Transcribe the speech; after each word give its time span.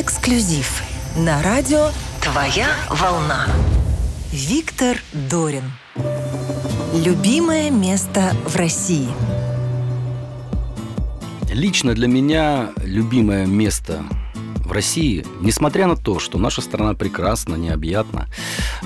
Эксклюзив 0.00 0.84
на 1.16 1.42
радио 1.42 1.88
«Твоя 2.22 2.68
волна». 2.88 3.48
Виктор 4.30 4.96
Дорин. 5.12 5.64
Любимое 6.94 7.68
место 7.72 8.32
в 8.46 8.54
России. 8.54 9.08
Лично 11.52 11.94
для 11.94 12.06
меня 12.06 12.70
любимое 12.84 13.44
место 13.44 14.04
в 14.64 14.70
России, 14.70 15.26
несмотря 15.40 15.88
на 15.88 15.96
то, 15.96 16.20
что 16.20 16.38
наша 16.38 16.62
страна 16.62 16.94
прекрасна, 16.94 17.56
необъятна, 17.56 18.28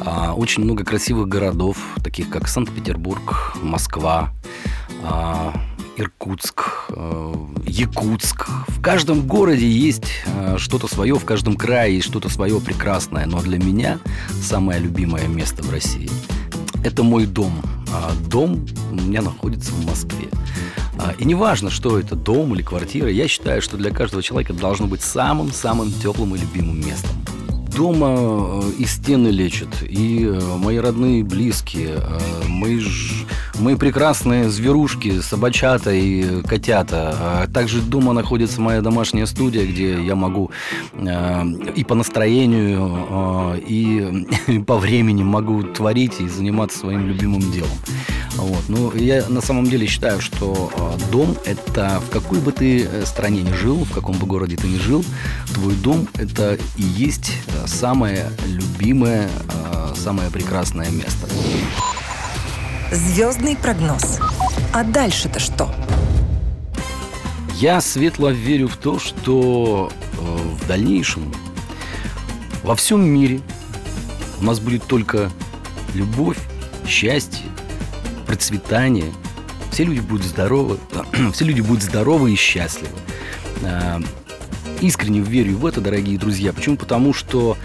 а, 0.00 0.32
очень 0.32 0.64
много 0.64 0.82
красивых 0.82 1.28
городов, 1.28 1.76
таких 2.02 2.30
как 2.30 2.48
Санкт-Петербург, 2.48 3.52
Москва, 3.60 4.30
а, 5.04 5.52
Иркутск, 5.96 6.62
э, 6.88 7.34
Якутск. 7.66 8.48
В 8.68 8.80
каждом 8.80 9.26
городе 9.26 9.68
есть 9.68 10.10
э, 10.26 10.56
что-то 10.58 10.88
свое, 10.88 11.16
в 11.16 11.24
каждом 11.24 11.56
крае 11.56 11.96
есть 11.96 12.06
что-то 12.08 12.28
свое 12.28 12.60
прекрасное. 12.60 13.26
Но 13.26 13.40
для 13.40 13.58
меня 13.58 13.98
самое 14.42 14.80
любимое 14.80 15.28
место 15.28 15.62
в 15.62 15.70
России– 15.70 16.10
это 16.84 17.02
мой 17.02 17.26
дом. 17.26 17.52
А 17.92 18.12
дом 18.28 18.66
у 18.90 18.94
меня 18.94 19.22
находится 19.22 19.72
в 19.72 19.86
Москве. 19.86 20.28
А, 20.98 21.12
и 21.18 21.24
неважно, 21.24 21.70
что 21.70 21.98
это, 21.98 22.16
дом 22.16 22.54
или 22.54 22.62
квартира, 22.62 23.10
я 23.10 23.28
считаю, 23.28 23.60
что 23.60 23.76
для 23.76 23.90
каждого 23.90 24.22
человека 24.22 24.54
должно 24.54 24.86
быть 24.86 25.02
самым-самым 25.02 25.92
теплым 25.92 26.34
и 26.34 26.38
любимым 26.38 26.80
местом. 26.80 27.10
Дома 27.76 28.14
э, 28.16 28.70
и 28.78 28.84
стены 28.84 29.28
лечат, 29.28 29.82
и 29.82 30.30
мои 30.58 30.78
родные, 30.78 31.24
близкие, 31.24 31.98
мои 32.46 32.80
мы 33.58 33.76
прекрасные 33.76 34.48
зверушки, 34.48 35.20
собачата 35.20 35.92
и 35.92 36.42
котята. 36.42 37.14
А 37.20 37.46
также 37.46 37.80
дома 37.80 38.12
находится 38.12 38.60
моя 38.60 38.80
домашняя 38.80 39.26
студия, 39.26 39.64
где 39.66 40.02
я 40.02 40.14
могу 40.14 40.50
э, 40.94 41.44
и 41.74 41.84
по 41.84 41.94
настроению, 41.94 43.06
э, 43.10 43.60
и 43.66 44.60
по 44.66 44.78
времени 44.78 45.22
могу 45.22 45.62
творить 45.62 46.20
и 46.20 46.28
заниматься 46.28 46.78
своим 46.78 47.06
любимым 47.06 47.52
делом. 47.52 47.70
Вот. 48.36 48.64
Ну, 48.68 48.92
я 48.94 49.28
на 49.28 49.42
самом 49.42 49.66
деле 49.66 49.86
считаю, 49.86 50.20
что 50.20 50.70
э, 50.74 51.10
дом– 51.12 51.36
это 51.44 52.00
в 52.06 52.10
какой 52.10 52.40
бы 52.40 52.52
ты 52.52 52.88
стране 53.04 53.42
ни 53.42 53.52
жил, 53.52 53.84
в 53.84 53.92
каком 53.92 54.16
бы 54.16 54.26
городе 54.26 54.56
ты 54.56 54.66
ни 54.66 54.78
жил, 54.78 55.04
твой 55.54 55.74
дом– 55.74 56.08
это 56.14 56.58
и 56.76 56.82
есть 56.82 57.32
самое 57.66 58.30
любимое, 58.46 59.28
самое 59.94 60.30
прекрасное 60.30 60.90
место. 60.90 61.28
Звездный 62.90 63.56
прогноз. 63.56 64.18
А 64.72 64.84
дальше-то 64.84 65.38
что? 65.38 65.72
Я 67.54 67.80
светло 67.80 68.30
верю 68.30 68.68
в 68.68 68.76
то, 68.76 68.98
что 68.98 69.90
э, 70.12 70.16
в 70.20 70.66
дальнейшем 70.66 71.32
во 72.64 72.74
всем 72.74 73.04
мире 73.04 73.40
у 74.40 74.44
нас 74.44 74.58
будет 74.58 74.84
только 74.84 75.30
любовь, 75.94 76.38
счастье, 76.86 77.46
процветание. 78.26 79.12
Все 79.70 79.84
люди 79.84 80.00
будут 80.00 80.26
здоровы, 80.26 80.78
все 81.32 81.44
люди 81.44 81.60
будут 81.60 81.82
здоровы 81.82 82.32
и 82.32 82.36
счастливы. 82.36 82.96
Искренне 84.82 85.20
верю 85.20 85.58
в 85.58 85.66
это, 85.66 85.80
дорогие 85.80 86.18
друзья. 86.18 86.52
Почему? 86.52 86.76
Потому 86.76 87.14
что 87.14 87.56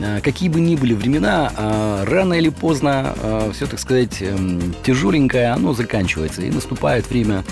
э, 0.00 0.20
какие 0.20 0.48
бы 0.48 0.58
ни 0.58 0.74
были 0.74 0.92
времена, 0.92 1.52
э, 1.56 2.04
рано 2.04 2.34
или 2.34 2.48
поздно 2.48 3.14
э, 3.16 3.52
все, 3.54 3.66
так 3.66 3.78
сказать, 3.78 4.20
эм, 4.20 4.74
тяжеленькое, 4.82 5.50
оно 5.50 5.72
заканчивается. 5.72 6.42
И 6.42 6.50
наступает 6.50 7.08
время 7.08 7.44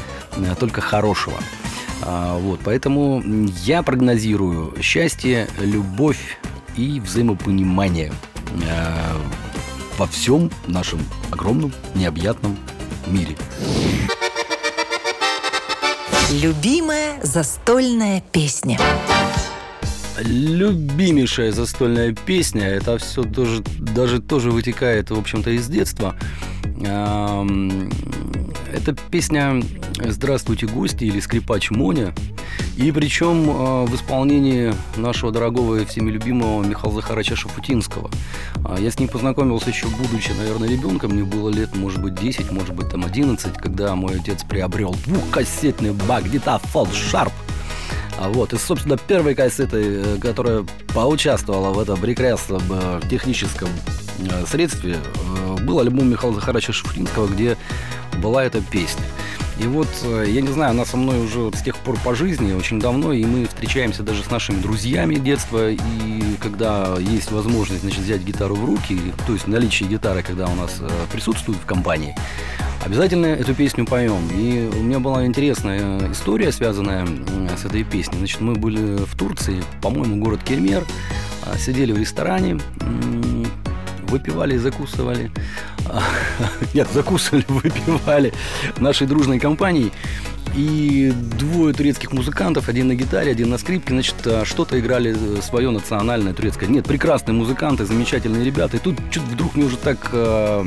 только 0.59 0.81
хорошего. 0.81 1.37
Вот, 2.05 2.59
поэтому 2.64 3.23
я 3.64 3.84
прогнозирую 3.84 4.75
счастье, 4.83 5.47
любовь 5.61 6.41
и 6.77 6.98
взаимопонимание 6.98 8.12
во 9.98 10.07
всем 10.09 10.51
нашем 10.67 10.98
огромном, 11.31 11.73
необъятном 11.95 12.58
мире. 13.07 13.36
Любимая 16.33 17.02
застольная 17.22 18.22
песня. 18.33 18.78
Любимейшая 20.20 21.52
застольная 21.52 22.14
песня, 22.14 22.66
это 22.68 22.98
все 22.98 23.22
тоже, 23.22 23.62
даже 23.78 24.20
тоже 24.20 24.50
вытекает, 24.50 25.10
в 25.10 25.18
общем-то, 25.18 25.50
из 25.50 25.68
детства. 25.68 26.14
Это 26.80 27.46
песня 29.10 29.62
«Здравствуйте, 30.05 30.66
гости» 30.66 31.05
или 31.05 31.20
«Скрипач 31.20 31.70
Моня». 31.70 32.14
И 32.77 32.90
причем 32.90 33.51
э, 33.51 33.85
в 33.85 33.95
исполнении 33.95 34.73
нашего 34.96 35.30
дорогого 35.30 35.77
и 35.77 35.85
всеми 35.85 36.11
любимого 36.11 36.64
Михаила 36.64 36.95
Захаровича 36.96 37.36
Шафутинского. 37.36 38.11
А, 38.64 38.79
я 38.79 38.90
с 38.90 38.98
ним 38.98 39.08
познакомился 39.08 39.68
еще 39.68 39.89
будучи, 39.89 40.33
наверное, 40.33 40.68
ребенком. 40.68 41.13
Мне 41.13 41.24
было 41.24 41.51
лет, 41.51 41.77
может 41.77 42.02
быть, 42.02 42.14
10, 42.14 42.51
может 42.51 42.74
быть, 42.74 42.89
там 42.89 43.05
11, 43.05 43.58
когда 43.58 43.95
мой 43.95 44.18
отец 44.18 44.42
приобрел 44.42 44.96
двухкассетный 45.07 45.92
магнитофон 46.08 46.89
«Шарп». 46.92 47.33
А 48.18 48.29
вот, 48.29 48.52
и, 48.52 48.58
собственно, 48.58 48.96
первой 48.96 49.34
кассетой, 49.34 49.84
э, 49.84 50.19
которая 50.19 50.64
поучаствовала 50.95 51.73
в 51.73 51.79
этом 51.79 52.01
прекрасном 52.01 52.63
э, 52.70 53.01
техническом 53.11 53.69
средстве, 54.46 54.98
был 55.63 55.80
альбом 55.80 56.08
Михаила 56.08 56.34
Захаровича 56.34 56.73
Шафутинского, 56.73 57.27
где 57.27 57.57
была 58.19 58.45
эта 58.45 58.61
песня. 58.61 59.02
И 59.58 59.67
вот, 59.67 59.89
э, 60.05 60.27
я 60.29 60.40
не 60.40 60.48
знаю, 60.48 60.70
она 60.70 60.85
со 60.85 60.96
мной 60.96 61.20
уже 61.20 61.51
с 61.55 61.63
тех 61.63 61.77
пор 61.77 61.98
по 62.01 62.14
жизни 62.14 62.52
очень 62.52 62.80
давно, 62.80 63.13
и 63.13 63.24
мы 63.24 63.46
встречаемся 63.46 64.02
даже 64.02 64.23
с 64.24 64.30
нашими 64.30 64.61
друзьями 64.61 65.17
детства, 65.17 65.70
и 65.70 65.79
когда 66.40 66.96
есть 66.98 67.30
возможность, 67.30 67.83
значит, 67.83 68.01
взять 68.01 68.23
гитару 68.23 68.55
в 68.55 68.64
руки, 68.64 68.98
то 69.27 69.33
есть 69.33 69.46
наличие 69.46 69.89
гитары, 69.89 70.23
когда 70.23 70.46
у 70.46 70.55
нас 70.55 70.79
э, 70.80 70.89
присутствует 71.13 71.58
в 71.58 71.67
компании, 71.67 72.14
обязательно 72.85 73.27
эту 73.27 73.55
песню 73.55 73.86
поем. 73.86 74.29
И 74.35 74.68
у 74.74 74.83
меня 74.83 74.98
была 74.98 75.27
интересная 75.27 76.11
история, 76.11 76.51
связанная 76.51 77.07
с 77.57 77.64
этой 77.64 77.84
песней. 77.84 78.19
Значит, 78.19 78.40
мы 78.40 78.55
были 78.55 78.96
в 79.05 79.17
Турции, 79.17 79.63
по-моему, 79.80 80.17
город 80.17 80.40
Кельмер, 80.45 80.84
а, 81.45 81.57
сидели 81.58 81.92
в 81.92 81.98
ресторане, 81.98 82.58
выпивали 84.12 84.56
закусывали. 84.58 85.30
Нет, 86.74 86.89
закусывали, 86.92 87.45
выпивали 87.48 88.33
нашей 88.78 89.06
дружной 89.06 89.39
компанией. 89.39 89.90
И 90.55 91.12
двое 91.39 91.73
турецких 91.73 92.12
музыкантов, 92.12 92.68
один 92.68 92.89
на 92.89 92.95
гитаре, 92.95 93.30
один 93.30 93.48
на 93.48 93.56
скрипке, 93.56 93.95
значит, 93.95 94.17
а, 94.27 94.45
что-то 94.45 94.78
играли 94.78 95.17
э, 95.18 95.40
свое 95.40 95.70
национальное 95.70 96.34
турецкое. 96.34 96.68
Нет, 96.68 96.84
прекрасные 96.84 97.34
музыканты, 97.34 97.86
замечательные 97.86 98.45
ребята. 98.45 98.77
И 98.77 98.80
тут 98.80 98.96
что-то 99.11 99.27
вдруг 99.28 99.55
мне 99.55 99.64
уже 99.64 99.78
так 99.78 100.11
э, 100.12 100.67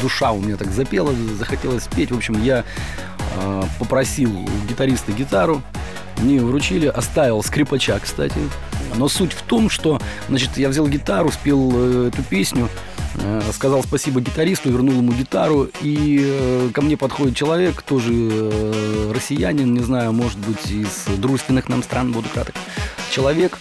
душа 0.00 0.30
у 0.30 0.40
меня 0.40 0.56
так 0.56 0.70
запела, 0.70 1.12
захотелось 1.36 1.84
спеть. 1.84 2.12
В 2.12 2.16
общем, 2.16 2.40
я 2.40 2.64
э, 3.36 3.62
попросил 3.80 4.30
у 4.30 4.46
гитариста 4.68 5.10
гитару, 5.10 5.60
мне 6.18 6.40
вручили, 6.40 6.86
оставил 6.86 7.42
скрипача, 7.42 7.98
кстати. 7.98 8.38
Но 8.96 9.08
суть 9.08 9.32
в 9.32 9.42
том, 9.42 9.70
что, 9.70 10.00
значит, 10.28 10.56
я 10.56 10.68
взял 10.68 10.86
гитару, 10.86 11.30
спел 11.30 11.70
э, 11.74 12.10
эту 12.12 12.22
песню, 12.22 12.68
э, 13.16 13.42
сказал 13.52 13.82
спасибо 13.82 14.20
гитаристу, 14.20 14.70
вернул 14.70 14.94
ему 14.94 15.12
гитару, 15.12 15.68
и 15.80 16.20
э, 16.22 16.70
ко 16.72 16.82
мне 16.82 16.96
подходит 16.96 17.36
человек, 17.36 17.82
тоже 17.82 18.10
россиянин, 19.12 19.72
не 19.74 19.80
знаю, 19.80 20.12
может 20.12 20.38
быть, 20.38 20.70
из 20.70 21.06
дружественных 21.18 21.68
нам 21.68 21.82
стран, 21.82 22.12
буду 22.12 22.28
краток, 22.28 22.54
человек, 23.10 23.58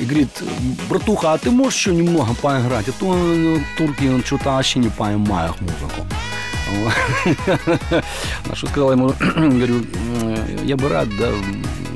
и 0.00 0.04
говорит, 0.04 0.42
братуха, 0.88 1.32
а 1.32 1.38
ты 1.38 1.50
можешь 1.50 1.78
еще 1.78 1.94
немного 1.94 2.34
поиграть? 2.34 2.88
А 2.88 2.92
то 2.92 3.58
турки 3.76 4.24
что-то 4.24 4.50
вообще 4.50 4.78
не 4.78 4.88
понимают 4.88 5.60
музыку. 5.60 6.06
На 8.46 8.54
что 8.54 8.66
сказал 8.66 8.92
ему, 8.92 9.08
говорю, 9.36 9.84
я 10.64 10.76
бы 10.76 10.88
рад, 10.88 11.08
да, 11.16 11.32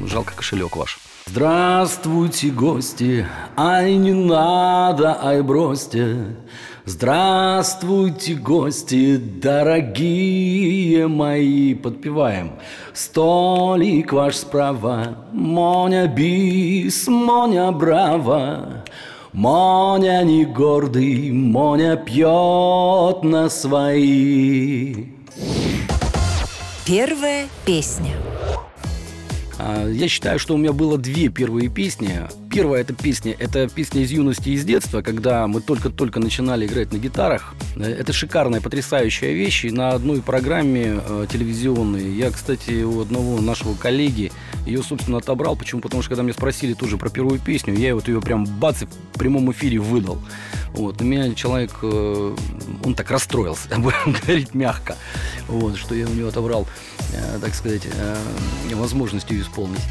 жалко 0.07 0.33
кошелек 0.35 0.77
ваш. 0.77 0.99
Здравствуйте, 1.33 2.49
гости, 2.51 3.25
ай 3.57 3.95
не 3.95 4.13
надо, 4.13 5.17
ай 5.23 5.43
бросьте. 5.43 6.17
Здравствуйте, 6.85 8.35
гости, 8.35 9.17
дорогие 9.17 11.07
мои, 11.07 11.75
подпеваем. 11.75 12.55
Столик 12.93 14.13
ваш 14.13 14.39
справа, 14.39 15.19
Моня 15.33 16.09
бис, 16.09 17.07
Моня 17.07 17.71
браво. 17.71 18.83
Моня 19.33 20.25
не 20.25 20.45
гордый, 20.45 21.31
Моня 21.31 21.95
пьет 21.95 23.23
на 23.23 23.49
свои. 23.49 25.07
Первая 26.85 27.47
песня. 27.65 28.17
А, 29.63 29.87
я 29.87 30.09
считаю, 30.09 30.39
что 30.39 30.55
у 30.55 30.57
меня 30.57 30.73
было 30.73 30.97
две 30.97 31.29
первые 31.29 31.69
песни. 31.69 32.11
Первая 32.51 32.81
эта 32.81 32.93
песня, 32.93 33.37
это 33.39 33.69
песня 33.69 34.03
из 34.03 34.11
юности 34.11 34.49
и 34.49 34.55
из 34.55 34.65
детства, 34.65 35.03
когда 35.03 35.47
мы 35.47 35.61
только-только 35.61 36.19
начинали 36.19 36.67
играть 36.67 36.93
на 36.93 36.97
гитарах. 36.97 37.55
Это 37.77 38.13
шикарная, 38.13 38.61
потрясающая 38.61 39.33
вещь. 39.33 39.67
И 39.67 39.71
на 39.71 39.91
одной 39.91 40.21
программе 40.21 41.01
э, 41.01 41.27
телевизионной 41.31 42.11
я, 42.13 42.33
кстати, 42.33 42.83
у 42.83 43.01
одного 43.03 43.41
нашего 43.41 43.75
коллеги 43.75 44.33
ее, 44.67 44.83
собственно, 44.83 45.19
отобрал. 45.19 45.55
Почему? 45.55 45.81
Потому 45.81 46.03
что 46.03 46.11
когда 46.11 46.25
меня 46.25 46.33
спросили 46.33 46.75
тоже 46.75 46.99
про 46.99 47.09
первую 47.09 47.39
песню, 47.39 47.73
я 47.75 47.95
вот 47.95 48.09
ее 48.09 48.21
прям 48.21 48.45
бац 48.45 48.83
в 48.83 49.19
прямом 49.19 49.53
эфире 49.53 49.79
выдал. 49.79 50.19
Вот. 50.73 51.01
У 51.01 51.05
меня 51.05 51.33
человек, 51.35 51.71
э, 51.83 52.37
он 52.85 52.95
так 52.95 53.13
расстроился, 53.13 53.69
будем 53.79 54.13
говорить 54.27 54.55
мягко, 54.55 54.97
вот, 55.47 55.77
что 55.77 55.95
я 55.95 56.09
у 56.09 56.13
него 56.13 56.29
отобрал, 56.29 56.67
э, 57.13 57.39
так 57.41 57.55
сказать, 57.55 57.83
э, 57.87 58.17
возможность 58.75 59.31
ее 59.31 59.43
исполнить. 59.43 59.83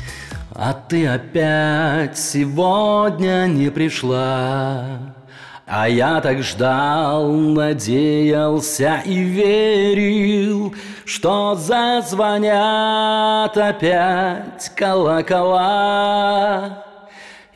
А 0.52 0.74
ты 0.74 1.06
опять 1.06 2.18
сегодня 2.18 3.46
не 3.46 3.70
пришла, 3.70 5.14
а 5.68 5.88
я 5.88 6.20
так 6.22 6.42
ждал, 6.42 7.32
надеялся 7.32 9.04
и 9.06 9.20
верил, 9.20 10.74
что 11.06 11.54
зазвонят 11.54 13.56
опять 13.56 14.72
колокола. 14.76 16.40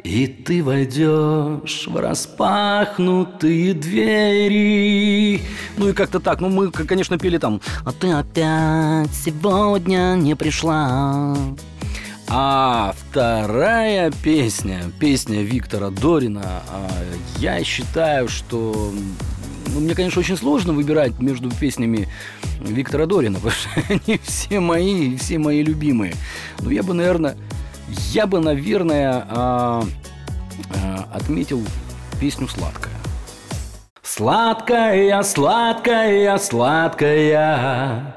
И 0.03 0.27
ты 0.27 0.63
войдешь 0.63 1.87
в 1.87 1.97
распахнутые 1.97 3.73
двери. 3.73 5.41
Ну 5.77 5.89
и 5.89 5.93
как-то 5.93 6.19
так. 6.19 6.41
Ну, 6.41 6.49
мы, 6.49 6.69
конечно, 6.71 7.17
пели 7.17 7.37
там 7.37 7.61
А 7.85 7.93
ты 7.93 8.11
опять 8.11 9.13
сегодня 9.13 10.15
не 10.15 10.35
пришла. 10.35 11.37
А 12.35 12.95
вторая 12.97 14.09
песня, 14.09 14.81
песня 15.00 15.44
Виктора 15.44 15.91
Дорина, 15.91 16.63
а, 16.68 16.89
я 17.38 17.63
считаю, 17.63 18.27
что 18.27 18.91
ну, 19.71 19.80
мне, 19.80 19.94
конечно, 19.94 20.19
очень 20.19 20.35
сложно 20.35 20.74
выбирать 20.74 21.19
между 21.19 21.51
песнями 21.51 22.07
Виктора 22.59 23.06
Дорина, 23.06 23.39
потому 23.39 23.53
что 23.53 23.69
они 23.88 24.19
все 24.24 24.59
мои, 24.59 25.15
все 25.18 25.38
мои 25.38 25.62
любимые. 25.62 26.15
Но 26.62 26.71
я 26.71 26.81
бы, 26.81 26.95
наверное, 26.95 27.38
я 28.13 28.25
бы, 28.25 28.39
наверное, 28.39 29.27
а, 29.29 29.83
а, 30.75 31.09
отметил 31.13 31.62
песню 32.19 32.47
«Сладкая». 32.47 32.95
Сладкая, 34.01 35.21
сладкая, 35.21 36.38
сладкая, 36.39 38.15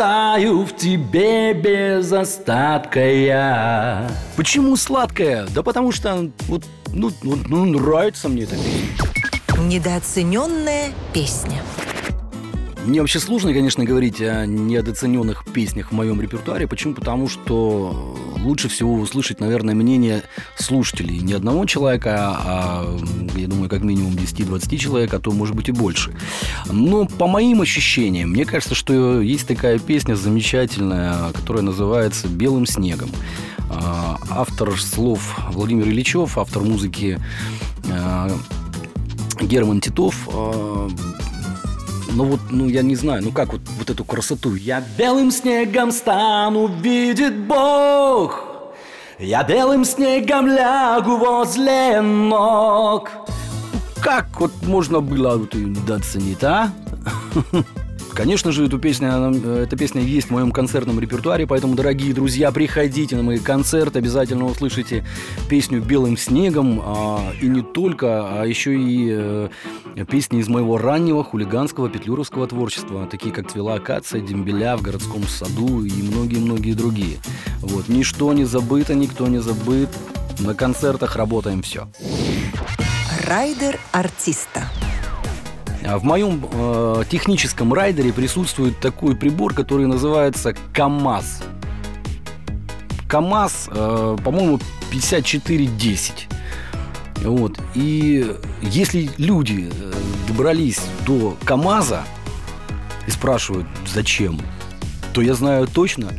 Таю 0.00 0.64
в 0.64 0.74
тебе 0.76 1.52
без 1.52 2.10
остатка 2.10 3.06
я. 3.06 4.10
Почему 4.34 4.74
сладкая? 4.76 5.46
Да 5.54 5.62
потому 5.62 5.92
что 5.92 6.30
вот, 6.48 6.64
ну, 6.94 7.10
ну, 7.22 7.36
ну 7.46 7.66
нравится 7.66 8.30
мне 8.30 8.44
эта 8.44 8.54
песня. 8.56 9.62
Недооцененная 9.62 10.92
песня. 11.12 11.60
Мне 12.86 13.02
вообще 13.02 13.20
сложно, 13.20 13.52
конечно, 13.52 13.84
говорить 13.84 14.22
о 14.22 14.46
недооцененных 14.46 15.44
песнях 15.52 15.90
в 15.90 15.94
моем 15.94 16.18
репертуаре. 16.18 16.66
Почему? 16.66 16.94
Потому 16.94 17.28
что 17.28 18.16
лучше 18.44 18.68
всего 18.68 18.94
услышать, 18.94 19.40
наверное, 19.40 19.74
мнение 19.74 20.22
слушателей. 20.56 21.18
Не 21.18 21.34
одного 21.34 21.64
человека, 21.66 22.16
а, 22.18 22.98
я 23.36 23.46
думаю, 23.46 23.68
как 23.68 23.82
минимум 23.82 24.14
10-20 24.14 24.76
человек, 24.78 25.14
а 25.14 25.18
то, 25.18 25.30
может 25.32 25.54
быть, 25.54 25.68
и 25.68 25.72
больше. 25.72 26.14
Но 26.66 27.06
по 27.06 27.26
моим 27.26 27.60
ощущениям, 27.60 28.30
мне 28.30 28.44
кажется, 28.44 28.74
что 28.74 29.20
есть 29.20 29.46
такая 29.46 29.78
песня 29.78 30.14
замечательная, 30.14 31.32
которая 31.32 31.62
называется 31.62 32.28
«Белым 32.28 32.66
снегом». 32.66 33.10
А, 33.70 34.18
автор 34.30 34.78
слов 34.78 35.36
Владимир 35.52 35.86
Ильичев, 35.88 36.38
автор 36.38 36.62
музыки 36.62 37.20
а, 37.90 38.30
Герман 39.40 39.80
Титов 39.80 40.28
ну 42.12 42.24
вот, 42.24 42.40
ну 42.50 42.68
я 42.68 42.82
не 42.82 42.96
знаю, 42.96 43.22
ну 43.22 43.32
как 43.32 43.52
вот, 43.52 43.62
вот 43.78 43.90
эту 43.90 44.04
красоту. 44.04 44.54
Я 44.54 44.82
белым 44.98 45.30
снегом 45.30 45.92
стану, 45.92 46.66
видит 46.66 47.36
Бог. 47.46 48.44
Я 49.18 49.42
белым 49.44 49.84
снегом 49.84 50.46
лягу 50.46 51.16
возле 51.16 52.00
ног. 52.00 53.10
Как 54.02 54.40
вот 54.40 54.52
можно 54.62 55.00
было 55.00 55.36
вот 55.36 55.54
недооценить, 55.54 56.42
а? 56.42 56.72
Конечно 58.14 58.52
же, 58.52 58.66
эту 58.66 58.78
песню, 58.78 59.32
э, 59.32 59.62
эта 59.64 59.76
песня 59.76 60.02
есть 60.02 60.28
в 60.28 60.30
моем 60.30 60.52
концертном 60.52 61.00
репертуаре, 61.00 61.46
поэтому, 61.46 61.74
дорогие 61.74 62.12
друзья, 62.12 62.50
приходите 62.50 63.16
на 63.16 63.22
мои 63.22 63.38
концерты, 63.38 63.98
обязательно 63.98 64.46
услышите 64.46 65.04
песню 65.48 65.80
«Белым 65.80 66.16
снегом», 66.16 66.80
а, 66.84 67.32
и 67.40 67.46
не 67.46 67.62
только, 67.62 68.40
а 68.40 68.44
еще 68.44 68.76
и 68.76 69.08
э, 69.10 69.48
песни 70.08 70.40
из 70.40 70.48
моего 70.48 70.78
раннего 70.78 71.22
хулиганского 71.24 71.88
петлюровского 71.88 72.46
творчества, 72.46 73.06
такие 73.10 73.32
как 73.32 73.50
«Цвела 73.50 73.74
акация», 73.74 74.20
«Дембеля», 74.20 74.76
«В 74.76 74.82
городском 74.82 75.22
саду» 75.24 75.84
и 75.84 76.02
многие-многие 76.02 76.74
другие. 76.74 77.18
Вот. 77.60 77.88
Ничто 77.88 78.32
не 78.32 78.44
забыто, 78.44 78.94
никто 78.94 79.26
не 79.28 79.38
забыт. 79.40 79.88
На 80.38 80.54
концертах 80.54 81.16
работаем 81.16 81.62
все. 81.62 81.88
Райдер 83.26 83.78
артиста. 83.92 84.69
А 85.90 85.98
в 85.98 86.04
моем 86.04 86.46
э, 86.52 87.02
техническом 87.10 87.74
райдере 87.74 88.12
присутствует 88.12 88.78
такой 88.78 89.16
прибор, 89.16 89.54
который 89.54 89.86
называется 89.86 90.54
КАМАЗ. 90.72 91.42
КАМАЗ, 93.08 93.70
э, 93.72 94.16
по-моему, 94.22 94.60
5410. 94.92 96.28
Вот. 97.24 97.58
И 97.74 98.36
если 98.62 99.10
люди 99.18 99.68
э, 99.68 99.92
добрались 100.28 100.80
до 101.04 101.36
КАМАЗа 101.44 102.04
и 103.08 103.10
спрашивают, 103.10 103.66
зачем, 103.92 104.40
то 105.12 105.22
я 105.22 105.34
знаю 105.34 105.66
точно, 105.66 106.10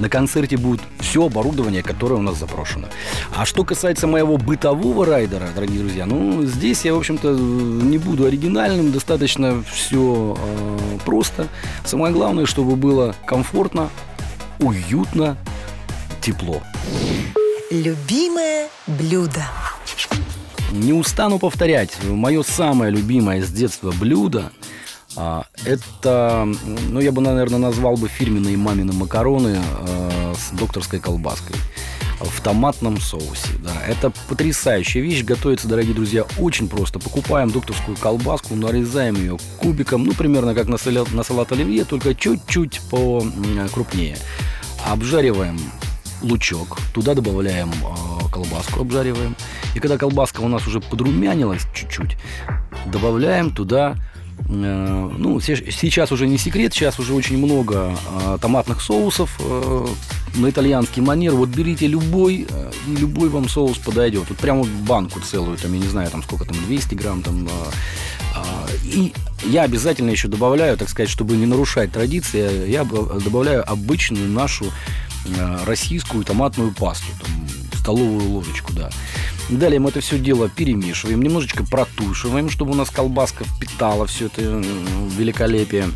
на 0.00 0.08
концерте 0.08 0.56
будет 0.56 0.80
все 0.98 1.26
оборудование, 1.26 1.82
которое 1.82 2.16
у 2.16 2.22
нас 2.22 2.38
запрошено. 2.38 2.88
А 3.36 3.44
что 3.44 3.64
касается 3.64 4.06
моего 4.06 4.38
бытового 4.38 5.04
райдера, 5.04 5.48
дорогие 5.54 5.80
друзья, 5.80 6.06
ну, 6.06 6.44
здесь 6.44 6.84
я, 6.84 6.94
в 6.94 6.98
общем-то, 6.98 7.30
не 7.32 7.98
буду 7.98 8.24
оригинальным, 8.24 8.92
достаточно 8.92 9.62
все 9.70 10.36
э, 10.38 10.98
просто. 11.04 11.48
Самое 11.84 12.12
главное, 12.12 12.46
чтобы 12.46 12.76
было 12.76 13.14
комфортно, 13.26 13.90
уютно, 14.58 15.36
тепло. 16.22 16.62
Любимое 17.70 18.68
блюдо. 18.86 19.44
Не 20.72 20.92
устану 20.92 21.38
повторять, 21.38 21.90
мое 22.04 22.42
самое 22.42 22.90
любимое 22.90 23.42
с 23.42 23.50
детства 23.50 23.92
блюдо 23.92 24.50
это, 25.16 26.48
ну, 26.88 27.00
я 27.00 27.12
бы, 27.12 27.20
наверное, 27.20 27.58
назвал 27.58 27.96
бы 27.96 28.08
фирменные 28.08 28.56
мамины 28.56 28.92
макароны 28.92 29.58
э, 29.58 30.34
с 30.36 30.56
докторской 30.56 31.00
колбаской 31.00 31.56
в 32.20 32.40
томатном 32.42 33.00
соусе. 33.00 33.48
Да. 33.62 33.72
Это 33.86 34.12
потрясающая 34.28 35.00
вещь. 35.00 35.24
Готовится, 35.24 35.68
дорогие 35.68 35.94
друзья, 35.94 36.24
очень 36.38 36.68
просто. 36.68 36.98
Покупаем 36.98 37.50
докторскую 37.50 37.96
колбаску, 37.96 38.54
нарезаем 38.54 39.16
ее 39.16 39.38
кубиком, 39.58 40.04
ну, 40.04 40.12
примерно 40.12 40.54
как 40.54 40.68
на 40.68 40.76
салат, 40.76 41.12
на 41.12 41.22
салат 41.22 41.52
оливье, 41.52 41.84
только 41.84 42.14
чуть-чуть 42.14 42.80
покрупнее. 42.90 44.16
Обжариваем 44.86 45.58
лучок, 46.22 46.78
туда 46.92 47.14
добавляем 47.14 47.70
э, 47.70 48.28
колбаску, 48.30 48.82
обжариваем. 48.82 49.34
И 49.74 49.80
когда 49.80 49.96
колбаска 49.96 50.40
у 50.40 50.48
нас 50.48 50.66
уже 50.66 50.80
подрумянилась 50.80 51.62
чуть-чуть, 51.74 52.16
добавляем 52.86 53.54
туда 53.54 53.96
ну, 54.48 55.40
сейчас 55.40 56.12
уже 56.12 56.26
не 56.26 56.38
секрет, 56.38 56.72
сейчас 56.72 56.98
уже 56.98 57.14
очень 57.14 57.38
много 57.38 57.96
э, 58.24 58.38
томатных 58.40 58.80
соусов 58.80 59.38
э, 59.40 59.86
на 60.34 60.50
итальянский 60.50 61.02
манер. 61.02 61.34
Вот 61.34 61.50
берите 61.50 61.86
любой, 61.86 62.46
и 62.86 62.96
любой 62.96 63.28
вам 63.28 63.48
соус 63.48 63.78
подойдет. 63.78 64.24
Вот 64.28 64.38
прямо 64.38 64.64
банку 64.64 65.20
целую, 65.20 65.56
там, 65.56 65.72
я 65.72 65.78
не 65.80 65.88
знаю, 65.88 66.10
там 66.10 66.22
сколько 66.22 66.44
там, 66.44 66.56
200 66.66 66.94
грамм, 66.94 67.22
там, 67.22 67.48
и 68.84 69.12
я 69.44 69.62
обязательно 69.62 70.10
еще 70.10 70.28
добавляю, 70.28 70.76
так 70.76 70.88
сказать, 70.88 71.10
чтобы 71.10 71.36
не 71.36 71.46
нарушать 71.46 71.92
традиции, 71.92 72.68
я 72.68 72.84
добавляю 72.84 73.68
обычную 73.70 74.28
нашу 74.28 74.66
российскую 75.64 76.24
томатную 76.24 76.72
пасту, 76.72 77.06
там, 77.20 77.30
столовую 77.78 78.30
ложечку, 78.30 78.72
да. 78.72 78.90
Далее 79.50 79.80
мы 79.80 79.90
это 79.90 80.00
все 80.00 80.18
дело 80.18 80.48
перемешиваем, 80.48 81.20
немножечко 81.22 81.64
протушиваем, 81.64 82.50
чтобы 82.50 82.70
у 82.70 82.74
нас 82.74 82.88
колбаска 82.88 83.44
впитала 83.44 84.06
все 84.06 84.26
это 84.26 84.42
великолепие. 84.42 85.88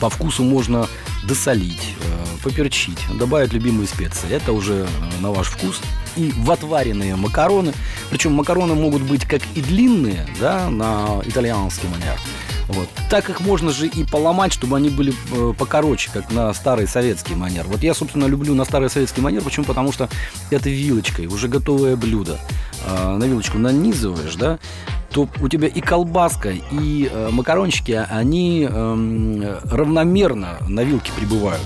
По 0.00 0.10
вкусу 0.10 0.44
можно 0.44 0.86
досолить, 1.26 1.94
э, 2.02 2.42
поперчить, 2.42 2.98
добавить 3.18 3.54
любимые 3.54 3.88
специи. 3.88 4.28
Это 4.30 4.52
уже 4.52 4.86
э, 4.86 5.20
на 5.20 5.30
ваш 5.30 5.48
вкус. 5.48 5.80
И 6.16 6.32
в 6.36 6.50
отваренные 6.50 7.16
макароны. 7.16 7.72
Причем 8.10 8.32
макароны 8.34 8.74
могут 8.74 9.02
быть 9.02 9.24
как 9.24 9.40
и 9.54 9.62
длинные, 9.62 10.26
да, 10.38 10.68
на 10.68 11.22
итальянский 11.24 11.88
манер, 11.88 12.18
Вот. 12.68 12.88
Так 13.10 13.28
их 13.28 13.40
можно 13.40 13.72
же 13.72 13.86
и 13.86 14.04
поломать, 14.04 14.52
чтобы 14.52 14.76
они 14.76 14.88
были 14.88 15.14
э, 15.32 15.52
покороче, 15.58 16.10
как 16.12 16.30
на 16.32 16.52
старый 16.54 16.86
советский 16.86 17.34
манер. 17.34 17.64
Вот 17.66 17.82
я, 17.82 17.94
собственно, 17.94 18.26
люблю 18.26 18.54
на 18.54 18.64
старый 18.64 18.88
советский 18.88 19.20
манер. 19.20 19.42
Почему? 19.42 19.66
Потому 19.66 19.92
что 19.92 20.08
это 20.50 20.70
вилочкой, 20.70 21.26
уже 21.26 21.48
готовое 21.48 21.96
блюдо. 21.96 22.38
Э, 22.86 23.16
на 23.16 23.24
вилочку 23.24 23.58
нанизываешь, 23.58 24.34
да, 24.36 24.58
то 25.10 25.28
у 25.40 25.48
тебя 25.48 25.68
и 25.68 25.80
колбаска, 25.80 26.50
и 26.50 27.08
э, 27.10 27.28
макарончики, 27.30 27.92
они 27.92 28.66
э, 28.68 29.60
равномерно 29.64 30.56
на 30.68 30.82
вилке 30.82 31.12
прибывают. 31.16 31.62